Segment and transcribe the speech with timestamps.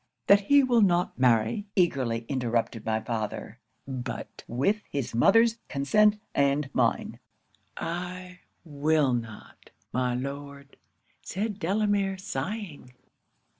[0.25, 6.71] '"That he will not marry," eagerly interrupted my father, "but with his mother's consent and
[6.73, 7.19] mine."
[7.77, 10.77] '"I will not, my Lord,"
[11.21, 12.93] said Delamere, sighing.